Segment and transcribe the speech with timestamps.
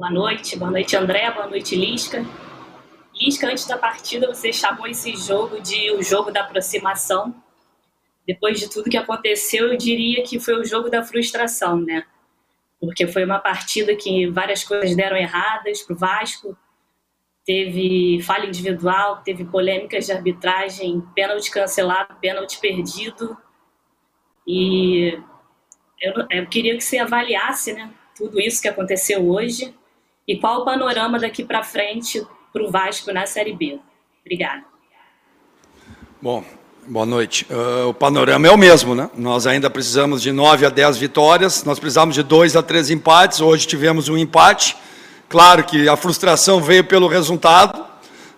[0.00, 2.24] Boa noite, boa noite André, boa noite Lisca.
[3.14, 7.34] Lisca, antes da partida você chamou esse jogo de o jogo da aproximação.
[8.26, 12.06] Depois de tudo que aconteceu, eu diria que foi o jogo da frustração, né?
[12.80, 16.56] Porque foi uma partida que várias coisas deram erradas para o Vasco.
[17.44, 23.36] Teve falha individual, teve polêmicas de arbitragem, pênalti cancelado, pênalti perdido.
[24.46, 25.20] E
[26.00, 29.78] eu, eu queria que você avaliasse né, tudo isso que aconteceu hoje
[30.30, 33.80] e qual o panorama daqui para frente para o Vasco na Série B.
[34.24, 34.62] Obrigada.
[36.22, 36.44] Bom,
[36.86, 37.44] boa noite.
[37.50, 39.10] Uh, o panorama é o mesmo, né?
[39.16, 43.40] Nós ainda precisamos de 9 a 10 vitórias, nós precisamos de 2 a 3 empates,
[43.40, 44.76] hoje tivemos um empate.
[45.28, 47.84] Claro que a frustração veio pelo resultado,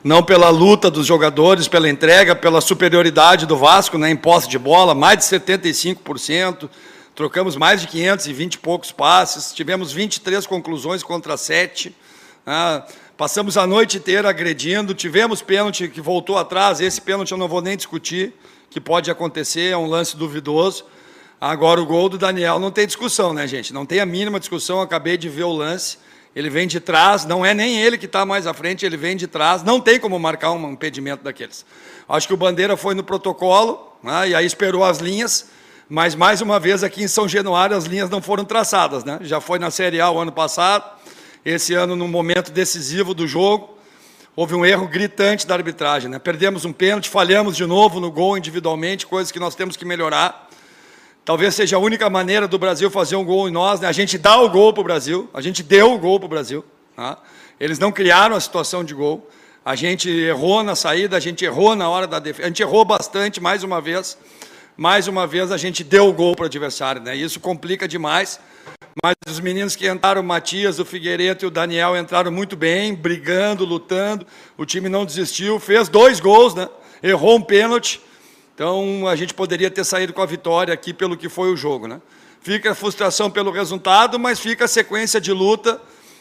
[0.03, 4.59] não pela luta dos jogadores, pela entrega, pela superioridade do Vasco né, em posse de
[4.59, 6.71] bola, mais de 75%,
[7.15, 11.95] trocamos mais de 520 e poucos passes, tivemos 23 conclusões contra 7.
[12.47, 12.85] Né,
[13.17, 17.61] Passamos a noite inteira agredindo, tivemos pênalti que voltou atrás, esse pênalti eu não vou
[17.61, 18.33] nem discutir,
[18.69, 20.85] que pode acontecer, é um lance duvidoso.
[21.41, 23.73] Agora o gol do Daniel não tem discussão, né, gente?
[23.73, 25.99] Não tem a mínima discussão, acabei de ver o lance.
[26.35, 29.15] Ele vem de trás, não é nem ele que está mais à frente, ele vem
[29.15, 31.67] de trás, não tem como marcar um impedimento daqueles.
[32.09, 35.51] Acho que o Bandeira foi no protocolo, né, e aí esperou as linhas,
[35.93, 39.19] mas mais uma vez aqui em São Januário as linhas não foram traçadas, né?
[39.21, 40.91] Já foi na Série A o ano passado,
[41.45, 43.77] esse ano, no momento decisivo do jogo,
[44.35, 46.09] houve um erro gritante da arbitragem.
[46.09, 46.19] Né?
[46.19, 50.49] Perdemos um pênalti, falhamos de novo no gol individualmente, coisas que nós temos que melhorar.
[51.27, 53.79] Talvez seja a única maneira do Brasil fazer um gol em nós.
[53.79, 53.87] Né?
[53.87, 56.31] A gente dá o gol para o Brasil, a gente deu o gol para o
[56.31, 56.65] Brasil.
[56.97, 57.19] Tá?
[57.61, 59.29] Eles não criaram a situação de gol.
[59.63, 62.47] A gente errou na saída, a gente errou na hora da defesa.
[62.47, 64.17] A gente errou bastante, mais uma vez.
[64.77, 67.03] Mais uma vez a gente deu o gol para o adversário.
[67.03, 67.15] Né?
[67.17, 68.41] Isso complica demais.
[69.03, 72.95] Mas os meninos que entraram, o Matias, o Figueiredo e o Daniel, entraram muito bem,
[72.95, 74.27] brigando, lutando.
[74.57, 76.69] O time não desistiu, fez dois gols, né?
[77.03, 78.01] errou um pênalti.
[78.55, 81.89] Então a gente poderia ter saído com a vitória aqui pelo que foi o jogo.
[81.89, 82.01] Né?
[82.41, 85.81] Fica a frustração pelo resultado, mas fica a sequência de luta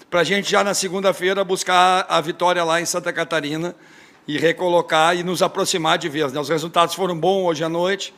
[0.10, 3.76] para a gente já na segunda-feira buscar a vitória lá em Santa Catarina
[4.28, 6.32] e recolocar e nos aproximar de vez.
[6.34, 6.40] Né?
[6.40, 8.14] Os resultados foram bons hoje à noite.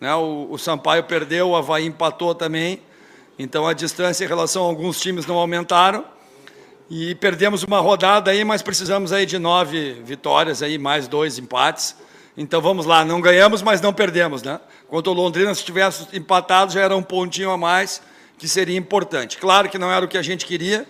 [0.00, 0.14] Né?
[0.14, 2.80] O, o Sampaio perdeu, o Havaí empatou também.
[3.38, 6.04] Então a distância em relação a alguns times não aumentaram.
[6.88, 11.96] E perdemos uma rodada aí, mas precisamos aí de nove vitórias aí, mais dois empates.
[12.36, 14.60] Então vamos lá, não ganhamos, mas não perdemos, né?
[14.86, 18.00] Quanto o Londrina, se tivesse empatado, já era um pontinho a mais,
[18.38, 19.36] que seria importante.
[19.38, 20.86] Claro que não era o que a gente queria.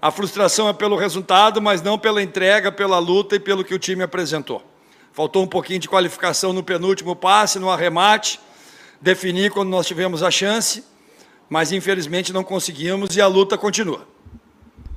[0.00, 3.78] A frustração é pelo resultado, mas não pela entrega, pela luta e pelo que o
[3.78, 4.62] time apresentou.
[5.16, 8.38] Faltou um pouquinho de qualificação no penúltimo passe, no arremate,
[9.00, 10.84] definir quando nós tivemos a chance
[11.48, 14.06] mas infelizmente não conseguimos e a luta continua.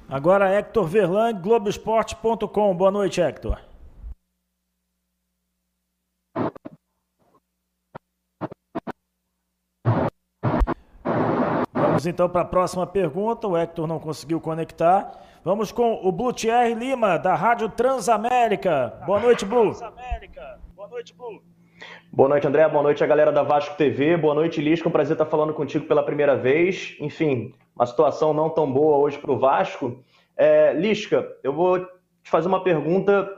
[0.08, 2.76] Agora Hector Verlan, Globoesporte.com.
[2.76, 3.60] Boa noite, Hector.
[12.00, 13.46] Vamos então para a próxima pergunta.
[13.46, 15.22] O Hector não conseguiu conectar.
[15.44, 18.94] Vamos com o Blue Thierry Lima, da Rádio Transamérica.
[19.06, 19.74] Boa noite, Blue.
[20.74, 21.44] Boa noite, Blue.
[22.10, 22.66] Boa noite, André.
[22.70, 24.16] Boa noite a galera da Vasco TV.
[24.16, 24.88] Boa noite, Lisca.
[24.88, 26.96] Um prazer estar falando contigo pela primeira vez.
[27.02, 30.02] Enfim, uma situação não tão boa hoje para o Vasco.
[30.38, 33.30] É, Lisca, eu vou te fazer uma pergunta.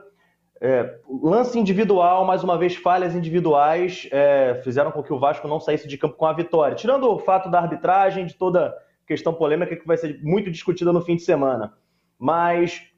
[0.63, 5.59] É, lance individual, mais uma vez, falhas individuais é, fizeram com que o Vasco não
[5.59, 6.75] saísse de campo com a vitória.
[6.75, 8.71] Tirando o fato da arbitragem, de toda
[9.07, 11.73] questão polêmica que vai ser muito discutida no fim de semana.
[12.19, 12.91] Mas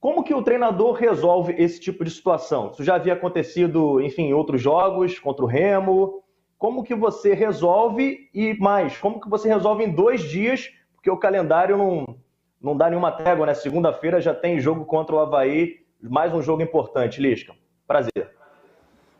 [0.00, 2.70] como que o treinador resolve esse tipo de situação?
[2.70, 6.22] Isso já havia acontecido, enfim, em outros jogos, contra o Remo.
[6.56, 11.18] Como que você resolve e mais, como que você resolve em dois dias, porque o
[11.18, 12.16] calendário não,
[12.60, 13.52] não dá nenhuma trégua, né?
[13.52, 17.20] Segunda-feira já tem jogo contra o Havaí, mais um jogo importante.
[17.20, 17.54] Lisca,
[17.86, 18.30] prazer.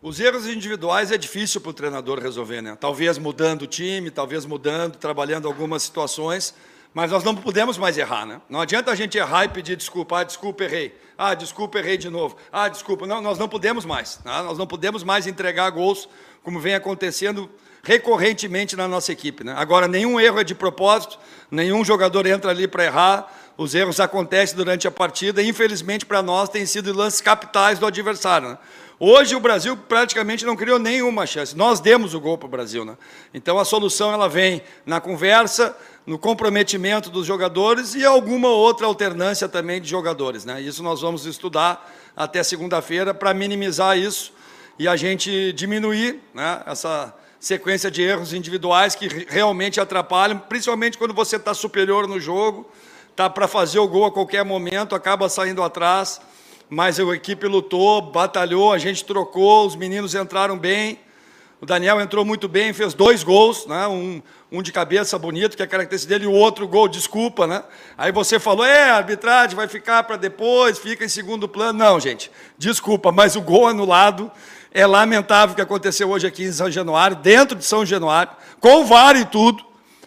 [0.03, 2.77] Os erros individuais é difícil para o treinador resolver, né?
[2.81, 6.55] Talvez mudando o time, talvez mudando, trabalhando algumas situações,
[6.95, 8.41] mas nós não podemos mais errar, né?
[8.49, 10.21] Não adianta a gente errar e pedir desculpa.
[10.21, 10.99] Ah, desculpa, errei.
[11.19, 12.37] Ah, desculpa, errei de novo.
[12.51, 13.07] Ah, desculpa.
[13.07, 14.21] Não, nós não podemos mais.
[14.25, 14.43] Né?
[14.43, 16.09] Nós não podemos mais entregar gols
[16.43, 17.51] como vem acontecendo
[17.83, 19.45] recorrentemente na nossa equipe.
[19.45, 19.55] Né?
[19.57, 21.19] Agora, nenhum erro é de propósito,
[21.51, 23.33] nenhum jogador entra ali para errar.
[23.57, 25.43] Os erros acontecem durante a partida.
[25.43, 28.51] E, infelizmente, para nós, têm sido lances capitais do adversário.
[28.51, 28.59] Né?
[29.03, 31.57] Hoje o Brasil praticamente não criou nenhuma chance.
[31.57, 32.85] Nós demos o gol para o Brasil.
[32.85, 32.99] Né?
[33.33, 35.75] Então a solução ela vem na conversa,
[36.07, 40.45] no comprometimento dos jogadores e alguma outra alternância também de jogadores.
[40.45, 40.61] Né?
[40.61, 44.35] Isso nós vamos estudar até segunda-feira para minimizar isso
[44.79, 51.15] e a gente diminuir né, essa sequência de erros individuais que realmente atrapalham, principalmente quando
[51.15, 52.71] você está superior no jogo,
[53.17, 56.21] tá para fazer o gol a qualquer momento, acaba saindo atrás,
[56.69, 61.01] mas a equipe lutou, batalhou, a gente trocou, os meninos entraram bem.
[61.61, 63.87] O Daniel entrou muito bem, fez dois gols, né?
[63.87, 67.47] um, um de cabeça bonito, que é a característica dele, e o outro gol, desculpa,
[67.47, 67.63] né?
[67.99, 71.79] Aí você falou, é, arbitragem vai ficar para depois, fica em segundo plano.
[71.79, 74.33] Não, gente, desculpa, mas o gol anulado
[74.73, 78.85] é lamentável o que aconteceu hoje aqui em São Januário, dentro de São Januário, com
[78.85, 79.65] VAR e tudo,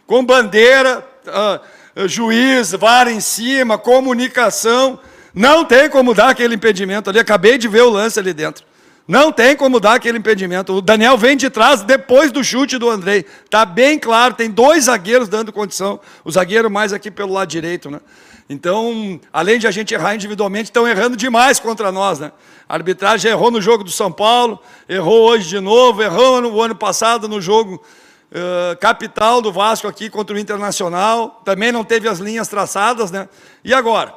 [0.08, 5.00] com bandeira, uh, juiz, VAR em cima, comunicação.
[5.34, 7.20] Não tem como dar aquele impedimento ali.
[7.20, 8.66] Acabei de ver o lance ali dentro.
[9.06, 10.74] Não tem como dar aquele impedimento.
[10.74, 13.26] O Daniel vem de trás depois do chute do Andrei.
[13.44, 16.00] Está bem claro, tem dois zagueiros dando condição.
[16.24, 18.00] O zagueiro mais aqui pelo lado direito, né?
[18.50, 22.32] Então, além de a gente errar individualmente, estão errando demais contra nós, né?
[22.68, 26.76] A arbitragem errou no jogo do São Paulo, errou hoje de novo, errou no ano
[26.76, 27.84] passado no jogo
[28.32, 31.42] uh, capital do Vasco aqui contra o Internacional.
[31.46, 33.30] Também não teve as linhas traçadas, né?
[33.64, 34.14] E agora?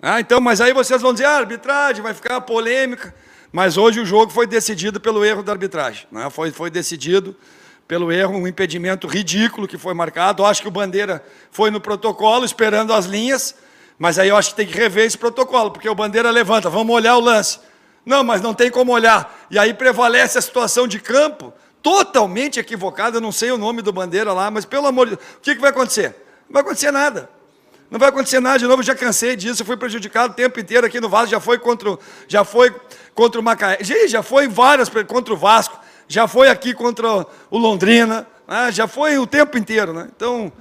[0.00, 3.14] Ah, então, mas aí vocês vão dizer, ah, arbitragem, vai ficar polêmica.
[3.50, 6.06] Mas hoje o jogo foi decidido pelo erro da arbitragem.
[6.10, 6.28] Né?
[6.28, 7.36] Foi, foi decidido
[7.86, 10.42] pelo erro, um impedimento ridículo que foi marcado.
[10.42, 13.54] Eu acho que o Bandeira foi no protocolo, esperando as linhas,
[13.98, 16.94] mas aí eu acho que tem que rever esse protocolo, porque o Bandeira levanta, vamos
[16.94, 17.60] olhar o lance.
[18.04, 19.46] Não, mas não tem como olhar.
[19.50, 21.52] E aí prevalece a situação de campo,
[21.82, 25.28] totalmente equivocada, eu não sei o nome do Bandeira lá, mas pelo amor de Deus,
[25.36, 26.14] o que, que vai acontecer?
[26.48, 27.30] Não vai acontecer nada.
[27.90, 31.00] Não vai acontecer nada de novo, já cansei disso, fui prejudicado o tempo inteiro aqui
[31.00, 31.96] no Vasco, já foi contra,
[32.26, 32.74] já foi
[33.14, 33.78] contra o Macaé,
[34.08, 35.78] já foi várias contra o Vasco,
[36.08, 38.72] já foi aqui contra o Londrina, né?
[38.72, 39.92] já foi o tempo inteiro.
[39.92, 40.08] Né?
[40.14, 40.52] Então,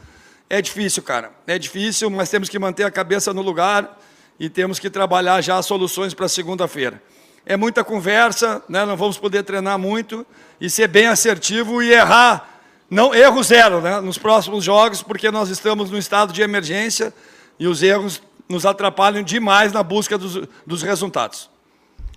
[0.50, 1.32] é difícil, cara.
[1.48, 4.00] É difícil, mas temos que manter a cabeça no lugar
[4.40, 7.02] e temos que trabalhar já soluções para segunda-feira.
[7.46, 8.86] É muita conversa, né?
[8.86, 10.26] não vamos poder treinar muito
[10.62, 12.54] e ser bem assertivo e errar
[12.94, 17.12] não, erro zero né, nos próximos jogos, porque nós estamos no estado de emergência
[17.58, 21.50] e os erros nos atrapalham demais na busca dos, dos resultados.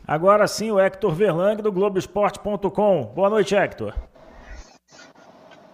[0.08, 3.06] Agora sim, o Hector Verlang, do Globoesporte.com.
[3.12, 3.92] Boa noite, Hector.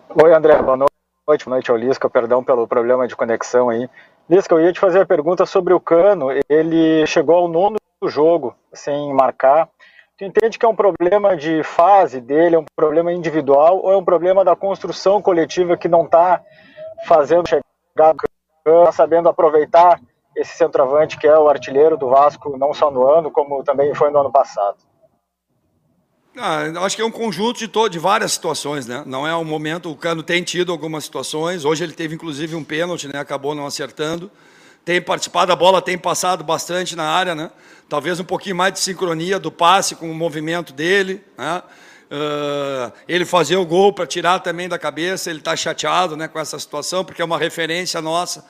[0.09, 0.57] Oi, André.
[0.63, 1.45] Boa noite.
[1.45, 2.09] Boa noite ao.
[2.09, 3.91] Perdão pelo problema de conexão aí.
[4.31, 6.29] Lisca, eu ia te fazer a pergunta sobre o Cano.
[6.49, 9.69] Ele chegou ao nono jogo sem marcar.
[10.17, 13.97] Tu entende que é um problema de fase dele, é um problema individual ou é
[13.99, 16.41] um problema da construção coletiva que não está
[17.07, 18.15] fazendo chegar,
[18.65, 20.01] tá sabendo aproveitar
[20.37, 24.11] esse centroavante que é o artilheiro do Vasco, não só no ano, como também foi
[24.11, 24.77] no ano passado?
[26.37, 29.03] Ah, acho que é um conjunto de, de várias situações, né?
[29.05, 32.65] Não é um momento, o Cano tem tido algumas situações, hoje ele teve inclusive um
[32.65, 33.19] pênalti, né?
[33.19, 34.31] Acabou não acertando
[34.85, 37.51] tem participado, a bola tem passado bastante na área, né?
[37.89, 41.23] talvez um pouquinho mais de sincronia do passe com o movimento dele.
[41.37, 41.63] Né?
[42.11, 46.39] Uh, ele fazer o gol para tirar também da cabeça, ele está chateado né, com
[46.39, 48.45] essa situação, porque é uma referência nossa.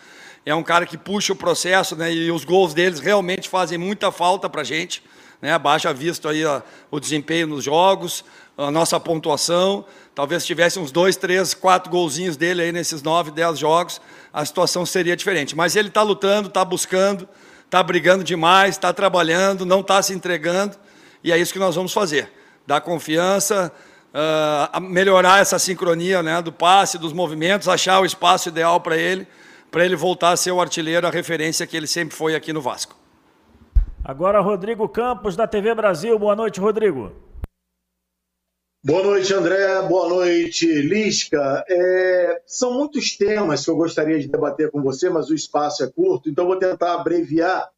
[0.45, 4.11] É um cara que puxa o processo né, e os gols deles realmente fazem muita
[4.11, 5.03] falta para a gente.
[5.41, 5.57] Né?
[5.59, 6.43] Baixa visto aí
[6.91, 8.25] o desempenho nos jogos,
[8.57, 9.85] a nossa pontuação.
[10.15, 14.01] Talvez tivesse uns dois, três, quatro golzinhos dele aí nesses nove, dez jogos
[14.33, 15.55] a situação seria diferente.
[15.55, 17.29] Mas ele está lutando, está buscando,
[17.65, 20.77] está brigando demais, está trabalhando, não está se entregando,
[21.23, 22.33] e é isso que nós vamos fazer.
[22.67, 23.71] Dar confiança,
[24.15, 29.27] uh, melhorar essa sincronia né, do passe, dos movimentos, achar o espaço ideal para ele,
[29.73, 32.61] para ele voltar a ser o artilheiro, a referência que ele sempre foi aqui no
[32.61, 32.95] Vasco.
[34.05, 36.19] Agora, Rodrigo Campos, da TV Brasil.
[36.19, 37.11] Boa noite, Rodrigo.
[38.85, 39.81] Boa noite, André.
[39.89, 41.65] Boa noite, Lisca.
[41.67, 45.91] É, são muitos temas que eu gostaria de debater com você, mas o espaço é
[45.91, 47.71] curto, então vou tentar abreviar.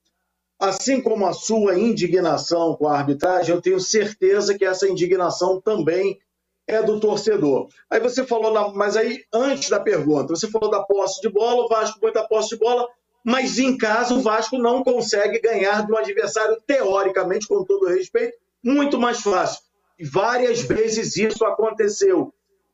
[0.59, 6.19] Assim como a sua indignação com a arbitragem, eu tenho certeza que essa indignação também
[6.66, 7.68] é do torcedor.
[7.90, 11.64] Aí você falou, na, mas aí antes da pergunta, você falou da posse de bola,
[11.64, 12.88] o Vasco muita posse de bola,
[13.25, 18.37] mas em casa o Vasco não consegue ganhar de um adversário, teoricamente, com todo respeito,
[18.62, 19.61] muito mais fácil
[20.02, 22.33] várias vezes isso aconteceu.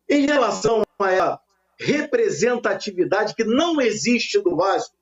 [0.08, 1.38] Em relação à
[1.78, 4.94] representatividade que não existe do Vasco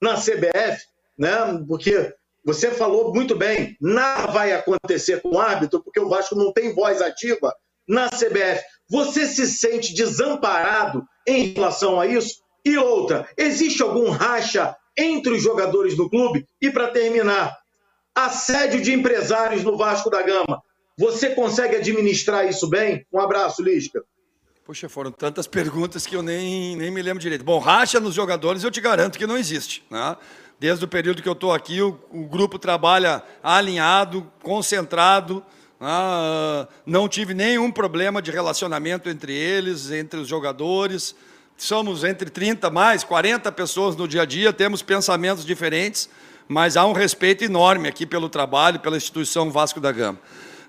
[0.00, 0.84] na CBF,
[1.18, 1.64] né?
[1.66, 6.52] Porque você falou muito bem, nada vai acontecer com o árbitro, porque o Vasco não
[6.52, 7.54] tem voz ativa
[7.88, 8.62] na CBF.
[8.88, 12.36] Você se sente desamparado em relação a isso?
[12.64, 16.46] E outra, existe algum racha entre os jogadores do clube?
[16.60, 17.56] E para terminar,
[18.14, 20.62] assédio de empresários no Vasco da Gama.
[20.98, 23.06] Você consegue administrar isso bem?
[23.12, 24.02] Um abraço, Lisca.
[24.64, 27.44] Puxa, foram tantas perguntas que eu nem, nem me lembro direito.
[27.44, 29.84] Bom, racha nos jogadores eu te garanto que não existe.
[29.88, 30.16] Né?
[30.58, 35.44] Desde o período que eu estou aqui, o, o, grupo trabalha alinhado, concentrado.
[35.80, 36.68] Né?
[36.84, 41.14] Não tive nenhum problema de relacionamento entre eles, entre os jogadores.
[41.56, 46.08] somos entre 30 mais, 40 pessoas no dia a dia, temos pensamentos diferentes,
[46.48, 50.18] mas há um respeito enorme aqui pelo trabalho, pela instituição Vasco da Gama.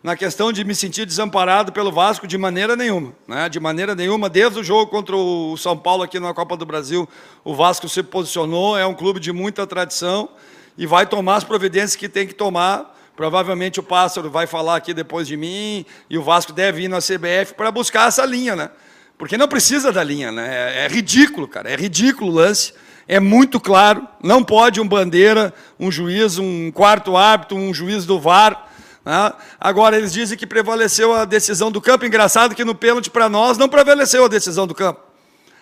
[0.04, 3.14] Na questão de me sentir desamparado pelo Vasco, de maneira nenhuma.
[3.28, 3.50] Né?
[3.50, 7.10] De maneira nenhuma, desde o jogo contra o São Paulo aqui na Copa do Brasil,
[7.44, 10.30] o Vasco se posicionou, é um clube de muita tradição
[10.78, 12.97] e vai tomar as providências que tem que tomar.
[13.18, 17.00] Provavelmente o Pássaro vai falar aqui depois de mim e o Vasco deve ir na
[17.00, 18.70] CBF para buscar essa linha, né?
[19.18, 20.48] Porque não precisa da linha, né?
[20.76, 21.68] É, é ridículo, cara.
[21.68, 22.74] É ridículo o lance
[23.08, 28.20] é muito claro, não pode um bandeira, um juiz, um quarto árbitro, um juiz do
[28.20, 28.68] VAR.
[29.04, 29.34] Né?
[29.60, 32.06] Agora, eles dizem que prevaleceu a decisão do campo.
[32.06, 35.00] Engraçado que no pênalti para nós não prevaleceu a decisão do campo.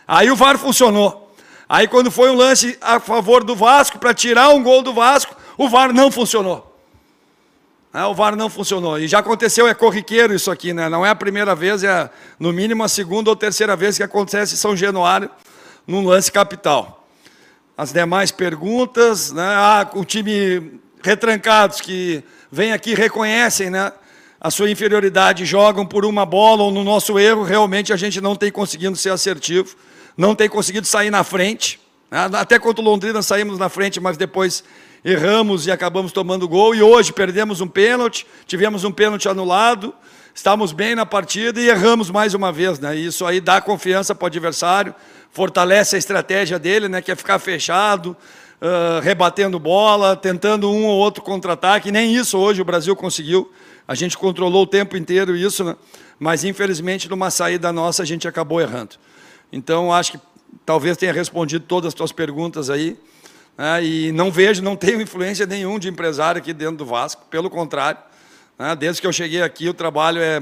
[0.06, 1.34] Aí o VAR funcionou.
[1.70, 5.36] Aí, quando foi um lance a favor do Vasco, para tirar um gol do Vasco,
[5.58, 6.75] o VAR não funcionou.
[8.04, 9.00] O VAR não funcionou.
[9.00, 10.90] E já aconteceu, é corriqueiro isso aqui, né?
[10.90, 12.10] Não é a primeira vez, é
[12.40, 15.30] no mínimo a segunda ou terceira vez que acontece em São Januário
[15.88, 17.06] num lance capital
[17.78, 19.32] as demais perguntas.
[19.32, 19.44] Né?
[19.44, 23.92] Ah, o time retrancados que vem aqui reconhecem né,
[24.40, 28.36] a sua inferioridade, jogam por uma bola ou no nosso erro, realmente a gente não
[28.36, 29.76] tem conseguido ser assertivo,
[30.18, 31.80] não tem conseguido sair na frente.
[32.10, 32.30] Né?
[32.34, 34.64] Até contra o Londrina saímos na frente, mas depois
[35.06, 36.76] erramos e acabamos tomando gol.
[36.76, 39.94] E hoje perdemos um pênalti, tivemos um pênalti anulado,
[40.34, 42.80] estamos bem na partida e erramos mais uma vez.
[42.80, 42.96] Né?
[42.96, 44.94] Isso aí dá confiança para o adversário
[45.36, 48.16] fortalece a estratégia dele, né, que é ficar fechado,
[48.62, 51.92] uh, rebatendo bola, tentando um ou outro contra-ataque.
[51.92, 53.52] Nem isso hoje o Brasil conseguiu.
[53.86, 55.76] A gente controlou o tempo inteiro isso, né?
[56.18, 58.96] mas infelizmente numa saída nossa a gente acabou errando.
[59.52, 60.20] Então acho que
[60.66, 62.98] talvez tenha respondido todas as tuas perguntas aí.
[63.58, 63.84] Né?
[63.84, 68.00] E não vejo, não tenho influência nenhum de empresário aqui dentro do Vasco, pelo contrário.
[68.58, 68.76] Né?
[68.76, 70.40] Desde que eu cheguei aqui, o trabalho é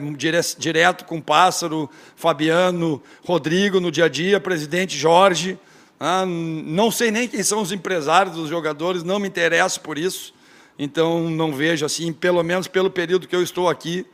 [0.58, 5.58] direto com Pássaro, Fabiano, Rodrigo no dia a dia, presidente Jorge.
[6.00, 6.26] Né?
[6.66, 10.34] Não sei nem quem são os empresários dos jogadores, não me interesso por isso.
[10.78, 14.06] Então, não vejo assim, pelo menos pelo período que eu estou aqui,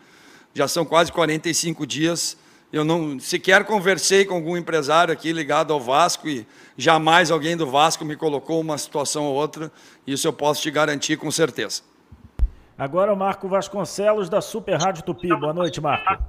[0.53, 2.37] já são quase 45 dias.
[2.71, 6.45] Eu não sequer conversei com algum empresário aqui ligado ao Vasco e
[6.77, 9.71] jamais alguém do Vasco me colocou uma situação ou outra.
[10.05, 11.81] Isso eu posso te garantir com certeza.
[12.77, 15.29] Agora o Marco Vasconcelos, da Super Rádio Tupi.
[15.29, 16.23] Boa noite, Marco.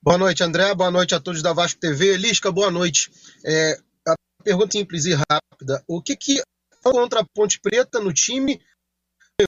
[0.00, 0.72] Boa noite, André.
[0.74, 2.16] Boa noite a todos da Vasco TV.
[2.16, 3.10] Lisca, boa noite.
[3.44, 4.14] É, a
[4.44, 5.82] pergunta simples e rápida.
[5.88, 6.40] O que que
[6.82, 8.60] contra a Ponte Preta no time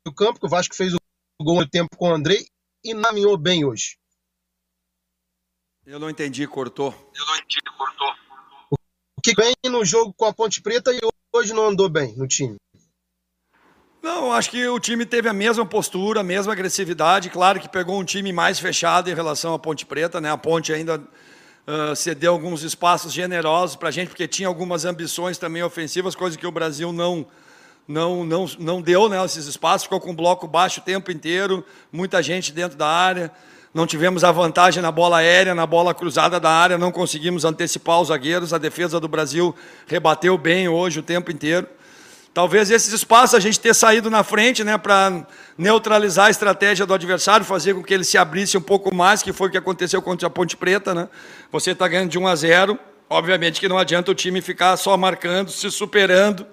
[0.04, 0.98] no campo, que o Vasco fez o
[1.40, 2.44] gol no tempo com o André
[2.84, 3.97] e naminhou bem hoje?
[5.88, 6.94] Eu não entendi, cortou.
[7.16, 8.12] Eu não entendi, cortou.
[9.16, 10.98] O que vem no jogo com a Ponte Preta e
[11.32, 12.56] hoje não andou bem no time?
[14.02, 17.30] Não, acho que o time teve a mesma postura, a mesma agressividade.
[17.30, 20.30] Claro que pegou um time mais fechado em relação à Ponte Preta, né?
[20.30, 25.38] A Ponte ainda uh, cedeu alguns espaços generosos para a gente, porque tinha algumas ambições
[25.38, 27.26] também ofensivas, coisa que o Brasil não
[27.88, 29.24] não não não deu, né?
[29.24, 33.32] Esses espaços ficou com um bloco baixo o tempo inteiro, muita gente dentro da área.
[33.72, 38.00] Não tivemos a vantagem na bola aérea, na bola cruzada da área, não conseguimos antecipar
[38.00, 38.54] os zagueiros.
[38.54, 39.54] A defesa do Brasil
[39.86, 41.66] rebateu bem hoje o tempo inteiro.
[42.32, 46.94] Talvez esses espaços a gente ter saído na frente, né, para neutralizar a estratégia do
[46.94, 50.00] adversário, fazer com que ele se abrisse um pouco mais, que foi o que aconteceu
[50.00, 51.08] contra a Ponte Preta, né?
[51.50, 52.78] Você está ganhando de 1 a 0,
[53.10, 56.46] obviamente que não adianta o time ficar só marcando, se superando,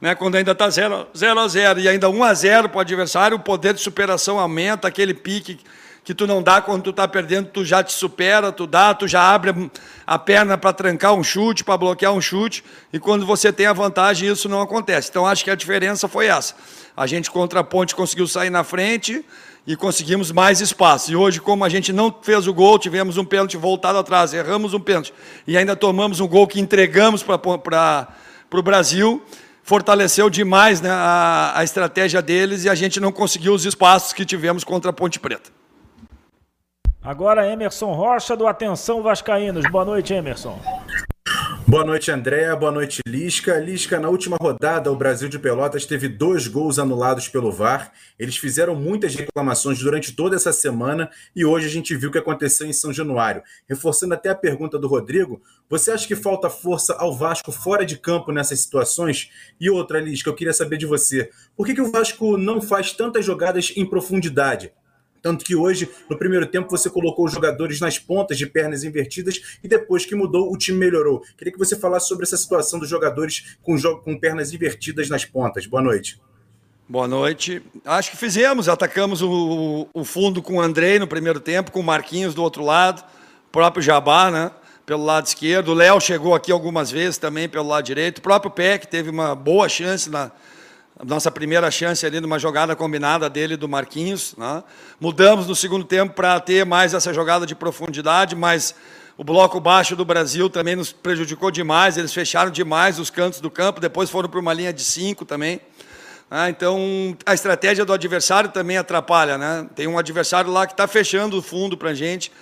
[0.00, 2.80] né, quando ainda está 0, 0 a 0 e ainda 1 a 0 para o
[2.80, 5.60] adversário, o poder de superação aumenta, aquele pique
[6.04, 9.06] que tu não dá quando tu está perdendo, tu já te supera, tu dá, tu
[9.06, 9.70] já abre
[10.04, 13.72] a perna para trancar um chute, para bloquear um chute, e quando você tem a
[13.72, 15.10] vantagem, isso não acontece.
[15.10, 16.54] Então, acho que a diferença foi essa.
[16.96, 19.24] A gente contra a ponte conseguiu sair na frente
[19.64, 21.12] e conseguimos mais espaço.
[21.12, 24.74] E hoje, como a gente não fez o gol, tivemos um pênalti voltado atrás, erramos
[24.74, 25.14] um pênalti,
[25.46, 28.08] e ainda tomamos um gol que entregamos para
[28.50, 29.22] o Brasil,
[29.62, 34.24] fortaleceu demais né, a, a estratégia deles e a gente não conseguiu os espaços que
[34.24, 35.61] tivemos contra a Ponte Preta.
[37.04, 39.68] Agora Emerson Rocha do Atenção Vascaínos.
[39.68, 40.56] Boa noite, Emerson.
[41.66, 42.54] Boa noite, André.
[42.54, 43.58] Boa noite, Lisca.
[43.58, 47.90] Lisca, na última rodada, o Brasil de Pelotas teve dois gols anulados pelo VAR.
[48.16, 52.18] Eles fizeram muitas reclamações durante toda essa semana e hoje a gente viu o que
[52.18, 53.42] aconteceu em São Januário.
[53.68, 57.98] Reforçando até a pergunta do Rodrigo, você acha que falta força ao Vasco fora de
[57.98, 59.28] campo nessas situações?
[59.60, 61.30] E outra, Lisca, eu queria saber de você.
[61.56, 64.72] Por que, que o Vasco não faz tantas jogadas em profundidade?
[65.22, 69.58] Tanto que hoje, no primeiro tempo, você colocou os jogadores nas pontas de pernas invertidas
[69.62, 71.22] e depois que mudou, o time melhorou.
[71.38, 75.64] Queria que você falasse sobre essa situação dos jogadores com, com pernas invertidas nas pontas.
[75.64, 76.20] Boa noite.
[76.88, 77.62] Boa noite.
[77.84, 81.84] Acho que fizemos, atacamos o, o fundo com o Andrei no primeiro tempo, com o
[81.84, 83.02] Marquinhos do outro lado,
[83.50, 84.50] próprio Jabá, né?
[84.84, 85.68] pelo lado esquerdo.
[85.68, 88.18] O Léo chegou aqui algumas vezes também pelo lado direito.
[88.18, 90.30] O próprio Peck teve uma boa chance na
[91.04, 94.34] nossa primeira chance ali numa jogada combinada dele do Marquinhos.
[94.36, 94.62] Né?
[95.00, 98.74] Mudamos no segundo tempo para ter mais essa jogada de profundidade, mas
[99.16, 101.96] o bloco baixo do Brasil também nos prejudicou demais.
[101.96, 105.60] Eles fecharam demais os cantos do campo, depois foram para uma linha de cinco também.
[106.30, 109.36] Ah, então, a estratégia do adversário também atrapalha.
[109.36, 109.66] Né?
[109.74, 112.32] Tem um adversário lá que está fechando o fundo para a gente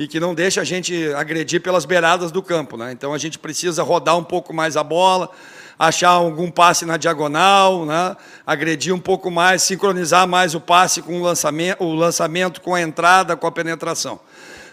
[0.00, 2.74] e que não deixa a gente agredir pelas beiradas do campo.
[2.74, 2.90] Né?
[2.90, 5.30] Então, a gente precisa rodar um pouco mais a bola,
[5.78, 8.16] achar algum passe na diagonal, né?
[8.46, 12.80] agredir um pouco mais, sincronizar mais o passe com o lançamento, o lançamento com a
[12.80, 14.18] entrada, com a penetração.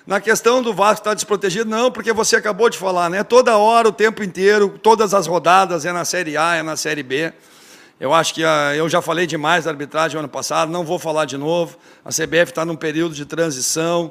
[0.06, 3.22] Na questão do Vasco estar desprotegido, não, porque você acabou de falar, né?
[3.22, 7.04] Toda hora, o tempo inteiro, todas as rodadas, é na Série A, é na Série
[7.04, 7.34] B.
[8.00, 11.26] Eu acho que a, eu já falei demais da arbitragem ano passado, não vou falar
[11.26, 11.78] de novo.
[12.06, 14.10] A CBF está num período de transição.